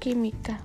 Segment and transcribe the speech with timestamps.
[0.00, 0.60] Química.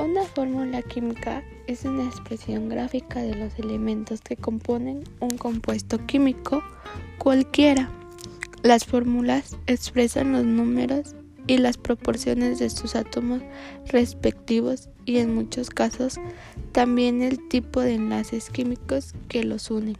[0.00, 6.62] Una fórmula química es una expresión gráfica de los elementos que componen un compuesto químico
[7.18, 7.90] cualquiera.
[8.62, 11.14] Las fórmulas expresan los números
[11.46, 13.42] y las proporciones de sus átomos
[13.86, 16.18] respectivos y en muchos casos
[16.72, 19.96] también el tipo de enlaces químicos que los unen.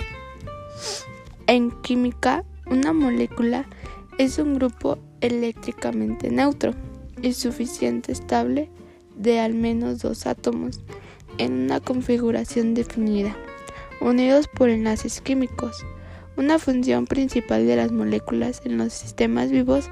[1.46, 3.66] En química, una molécula
[4.16, 6.72] es un grupo eléctricamente neutro
[7.22, 8.68] y suficiente estable
[9.16, 10.80] de al menos dos átomos
[11.38, 13.36] en una configuración definida,
[14.00, 15.84] unidos por enlaces químicos.
[16.36, 19.88] Una función principal de las moléculas en los sistemas vivos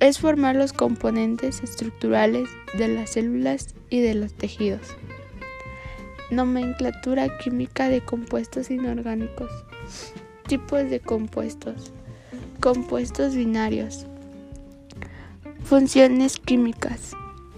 [0.00, 4.82] es formar los componentes estructurales de las células y de los tejidos.
[6.30, 9.50] Nomenclatura química de compuestos inorgánicos.
[10.46, 11.92] Tipos de compuestos.
[12.60, 14.06] Compuestos binarios.
[15.68, 17.10] Funciones químicas.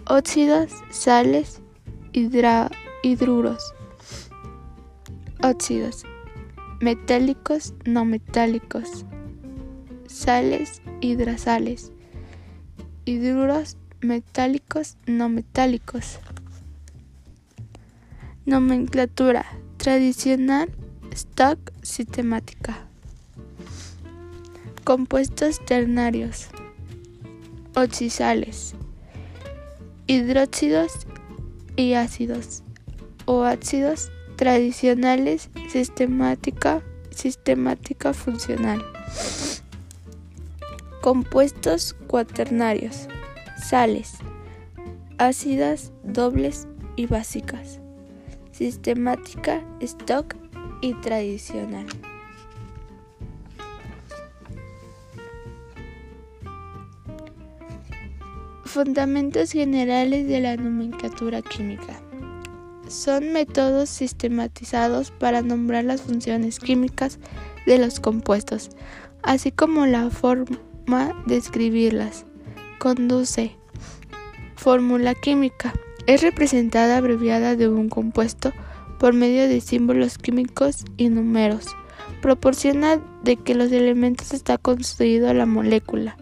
[0.09, 1.61] Óxidos, sales,
[2.15, 3.75] hidruros.
[5.43, 6.05] Óxidos.
[6.81, 9.05] Metálicos, no metálicos.
[10.07, 11.93] Sales, hidrasales.
[13.05, 16.19] Hidruros, metálicos, no metálicos.
[18.47, 19.45] Nomenclatura
[19.77, 20.71] tradicional,
[21.11, 22.87] stock, sistemática.
[24.85, 26.49] Compuestos ternarios,
[27.75, 28.75] oxisales,
[30.07, 31.07] hidróxidos
[31.77, 32.63] y ácidos
[33.27, 36.83] o ácidos tradicionales sistemática
[37.19, 38.81] sistemática funcional.
[41.03, 43.09] Compuestos cuaternarios,
[43.69, 44.15] sales,
[45.19, 47.81] ácidas dobles y básicas,
[48.53, 50.37] sistemática, stock
[50.81, 51.87] y tradicional.
[58.69, 62.03] Fundamentos generales de la nomenclatura química.
[62.87, 67.19] Son métodos sistematizados para nombrar las funciones químicas
[67.65, 68.69] de los compuestos,
[69.23, 70.59] así como la forma
[71.27, 72.27] de escribirlas.
[72.79, 73.57] Conduce.
[74.57, 75.73] Fórmula química.
[76.07, 78.53] Es representada abreviada de un compuesto
[78.99, 81.75] por medio de símbolos químicos y números.
[82.21, 86.19] Proporciona de que los elementos está construido la molécula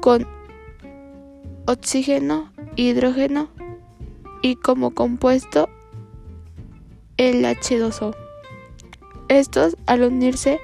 [0.00, 0.37] con
[1.68, 3.50] oxígeno, hidrógeno
[4.40, 5.68] y como compuesto
[7.18, 8.16] el H2O.
[9.28, 10.60] Estos, al unirse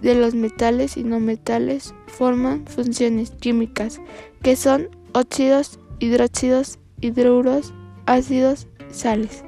[0.00, 4.00] de los metales y no metales, forman funciones químicas
[4.42, 7.74] que son óxidos, hidróxidos, hidruros,
[8.06, 9.42] ácidos, sales.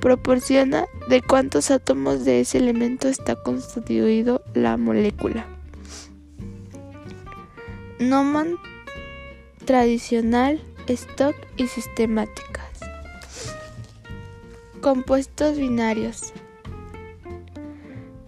[0.00, 5.46] Proporciona de cuántos átomos de ese elemento está constituido la molécula.
[7.98, 8.56] Noman
[9.68, 12.80] tradicional, stock y sistemáticas.
[14.80, 16.32] Compuestos binarios.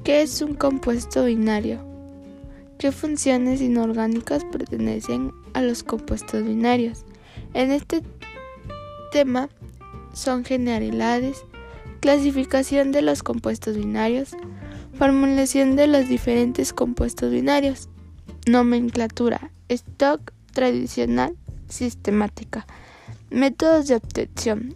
[0.05, 1.81] ¿Qué es un compuesto binario?
[2.78, 7.06] ¿Qué funciones inorgánicas pertenecen a los compuestos binarios?
[7.55, 8.03] En este
[9.11, 9.49] tema
[10.12, 11.47] son generalidades,
[12.01, 14.33] clasificación de los compuestos binarios,
[14.93, 17.89] formulación de los diferentes compuestos binarios,
[18.47, 21.37] nomenclatura, stock tradicional
[21.69, 22.66] sistemática.
[23.31, 24.75] Métodos de obtención.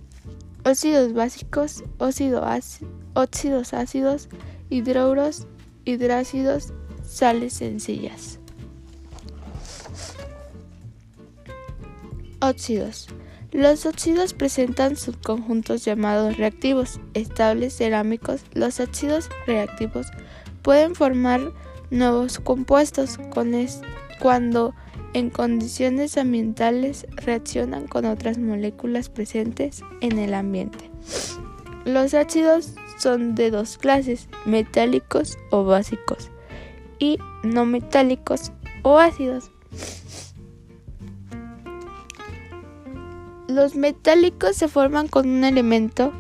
[0.65, 4.29] Óxidos básicos, óxidos ácidos,
[4.71, 5.47] hidruros,
[5.85, 6.73] hidrácidos,
[7.07, 8.39] sales sencillas.
[12.41, 13.09] Óxidos.
[13.53, 18.43] Los óxidos presentan subconjuntos llamados reactivos, estables cerámicos.
[18.53, 20.09] Los óxidos reactivos
[20.63, 21.41] pueden formar
[21.91, 23.19] nuevos compuestos
[24.19, 24.75] cuando
[25.15, 30.91] en condiciones ambientales reaccionan con otras moléculas presentes en el ambiente.
[31.85, 36.31] Los ácidos son de dos clases, metálicos o básicos,
[36.99, 38.53] y no metálicos
[38.83, 39.51] o ácidos.
[43.49, 46.13] Los metálicos se forman con un elemento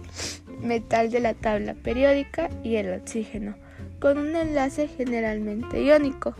[0.61, 3.57] metal de la tabla periódica y el oxígeno,
[3.99, 6.35] con un enlace generalmente iónico.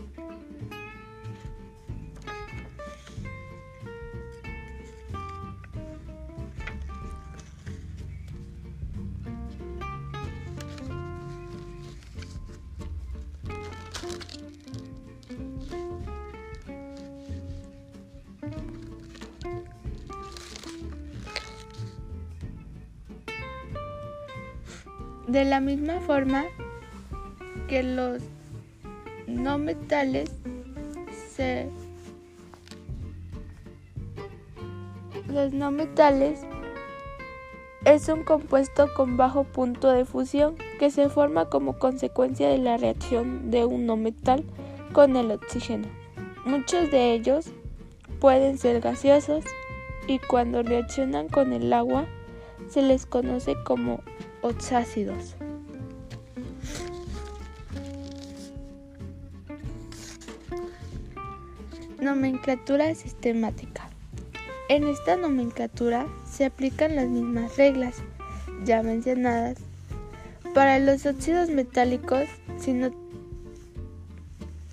[25.27, 26.45] De la misma forma
[27.67, 28.21] que los
[29.27, 30.31] no metales
[31.35, 31.69] se
[35.27, 36.41] Los no metales
[37.83, 42.77] es un compuesto con bajo punto de fusión que se forma como consecuencia de la
[42.77, 44.43] reacción de un no metal
[44.93, 45.87] con el oxígeno.
[46.45, 47.47] Muchos de ellos
[48.19, 49.43] pueden ser gaseosos
[50.07, 52.05] y cuando reaccionan con el agua
[52.69, 54.01] se les conoce como
[54.45, 55.35] oxácidos.
[61.99, 63.89] Nomenclatura sistemática.
[64.69, 67.95] En esta nomenclatura se aplican las mismas reglas
[68.63, 69.57] ya mencionadas
[70.53, 72.25] para los óxidos metálicos,
[72.59, 72.91] sino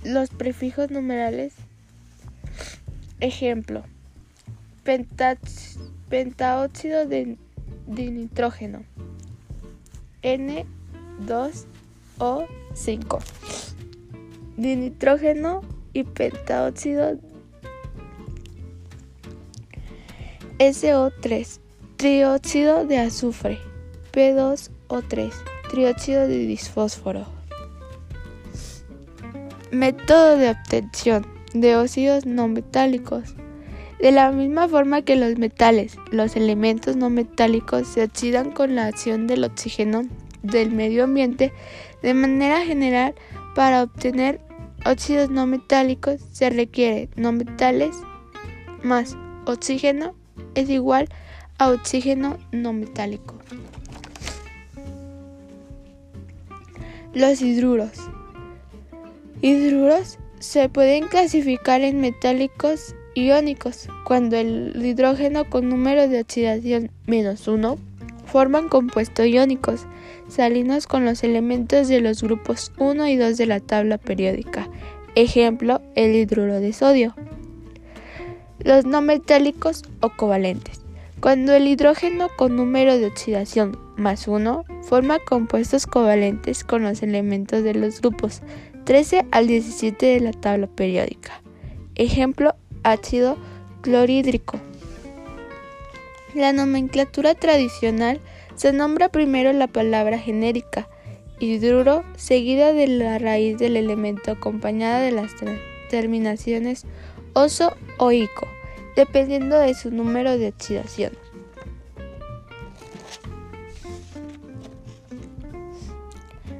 [0.05, 1.55] los prefijos numerales.
[3.21, 3.85] Ejemplo,
[6.11, 7.39] pentaóxido de,
[7.87, 8.83] de nitrógeno
[10.23, 13.23] N2O5
[14.57, 17.19] nitrógeno y pentaóxido
[20.59, 21.59] SO3,
[21.97, 23.59] trióxido de azufre,
[24.13, 25.33] P2O3,
[25.71, 27.27] trióxido de disfósforo.
[29.71, 33.35] Método de obtención de óxidos no metálicos.
[34.01, 38.87] De la misma forma que los metales, los elementos no metálicos se oxidan con la
[38.87, 40.03] acción del oxígeno
[40.43, 41.53] del medio ambiente,
[42.03, 43.15] de manera general,
[43.55, 44.41] para obtener
[44.85, 47.95] óxidos no metálicos se requiere no metales
[48.83, 49.17] más
[49.47, 50.15] oxígeno
[50.55, 51.09] es igual
[51.59, 53.37] a oxígeno no metálico.
[57.15, 57.93] Los hidruros.
[59.43, 67.47] Hidruros se pueden clasificar en metálicos iónicos cuando el hidrógeno con número de oxidación menos
[67.49, 67.79] 1
[68.27, 69.87] forman compuestos iónicos
[70.29, 74.69] salinos con los elementos de los grupos 1 y 2 de la tabla periódica.
[75.15, 77.15] Ejemplo, el hidruro de sodio.
[78.59, 80.81] Los no metálicos o covalentes.
[81.21, 87.63] Cuando el hidrógeno con número de oxidación más 1 forma compuestos covalentes con los elementos
[87.63, 88.41] de los grupos
[88.85, 91.43] 13 al 17 de la tabla periódica.
[91.95, 93.37] Ejemplo, ácido
[93.81, 94.59] clorhídrico.
[96.35, 98.21] La nomenclatura tradicional
[98.55, 100.89] se nombra primero la palabra genérica,
[101.39, 105.33] hidruro, seguida de la raíz del elemento acompañada de las
[105.91, 106.87] terminaciones
[107.35, 108.47] oso o ico,
[108.97, 111.13] dependiendo de su número de oxidación.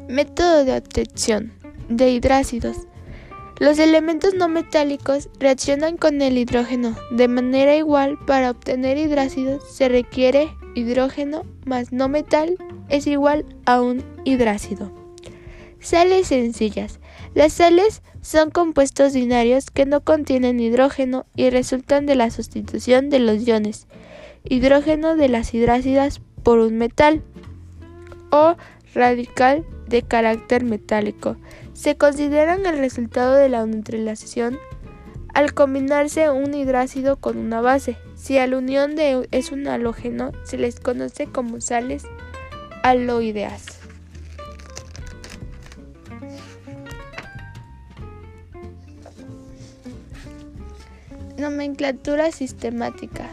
[0.09, 1.53] Método de obtención
[1.89, 2.77] de hidrácidos.
[3.63, 8.19] Los elementos no metálicos reaccionan con el hidrógeno de manera igual.
[8.27, 12.57] Para obtener hidrácidos se requiere hidrógeno más no metal
[12.89, 14.91] es igual a un hidrácido.
[15.79, 16.99] Sales sencillas.
[17.37, 23.21] Las sales son compuestos binarios que no contienen hidrógeno y resultan de la sustitución de
[23.21, 23.87] los iones
[24.43, 27.23] hidrógeno de las hidrácidas por un metal
[28.33, 28.57] o
[28.93, 31.37] radical de carácter metálico.
[31.75, 34.59] Se consideran el resultado de la neutralización
[35.35, 37.97] al combinarse un hidrácido con una base.
[38.15, 42.05] Si la unión de es un halógeno, se les conoce como sales
[42.83, 43.79] aloideas.
[51.39, 53.29] Nomenclatura sistemática.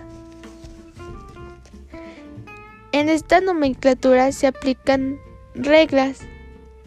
[2.92, 5.20] En esta nomenclatura se aplican
[5.54, 6.22] reglas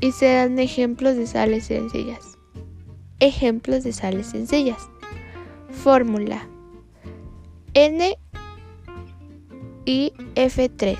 [0.02, 2.36] y se dan ejemplos de sales sencillas.
[3.20, 4.88] Ejemplos de sales sencillas.
[5.70, 6.48] Fórmula
[7.74, 8.18] N
[9.84, 10.98] y F3.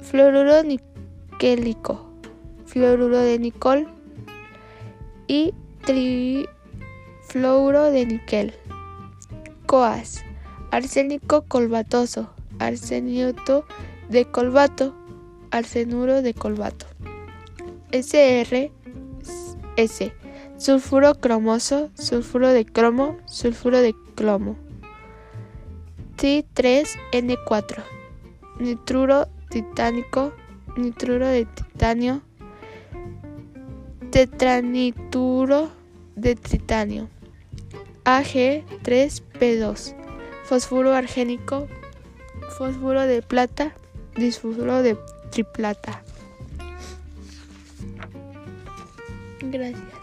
[0.00, 2.10] Fluoruro niquélico.
[2.64, 3.86] Fluoruro de nicol
[5.26, 5.52] y
[5.84, 6.48] trifluoro
[7.90, 8.54] de níquel.
[9.66, 10.24] COAS.
[10.70, 12.30] Arsénico colbatoso.
[12.60, 13.66] Arseniato
[14.08, 14.94] de colbato.
[15.50, 16.86] Arsenuro de colbato.
[18.02, 18.70] SRS.
[20.58, 24.56] Sulfuro cromoso, sulfuro de cromo, sulfuro de clomo.
[26.16, 27.84] T3N4.
[28.58, 30.32] Nitruro titánico,
[30.76, 32.22] nitruro de titanio,
[34.10, 35.70] tetranituro
[36.14, 37.08] de titanio.
[38.04, 39.94] AG3P2.
[40.44, 41.68] Fósforo argénico,
[42.56, 43.74] fósforo de plata,
[44.16, 44.96] disfuro de
[45.30, 46.05] triplata.
[49.50, 49.95] Gracias.